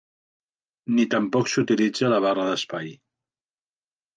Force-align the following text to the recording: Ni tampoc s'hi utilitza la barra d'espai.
Ni 0.95 1.05
tampoc 1.11 1.51
s'hi 1.51 1.61
utilitza 1.63 2.11
la 2.15 2.21
barra 2.25 2.49
d'espai. 2.49 2.91